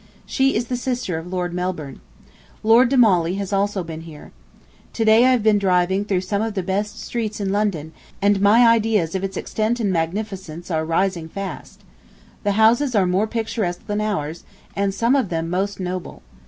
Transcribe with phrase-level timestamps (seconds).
[0.25, 2.01] She is the sister of Lord Melbourne.
[2.63, 4.31] Lord de Mauley has also been here....
[4.93, 8.41] To day I have been driving through some of the best streets in London, and
[8.41, 11.81] my ideas of its extent and magnificence are rising fast.
[12.41, 14.43] The houses are more picturesque than ours,
[14.75, 16.23] and some of them most noble.